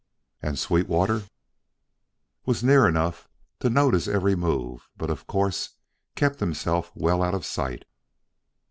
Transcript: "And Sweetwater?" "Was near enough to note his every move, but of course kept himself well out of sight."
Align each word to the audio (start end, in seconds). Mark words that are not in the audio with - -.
"And 0.41 0.57
Sweetwater?" 0.57 1.25
"Was 2.47 2.63
near 2.63 2.87
enough 2.87 3.29
to 3.59 3.69
note 3.69 3.93
his 3.93 4.07
every 4.07 4.35
move, 4.35 4.89
but 4.97 5.11
of 5.11 5.27
course 5.27 5.75
kept 6.15 6.39
himself 6.39 6.91
well 6.95 7.21
out 7.21 7.35
of 7.35 7.45
sight." 7.45 7.85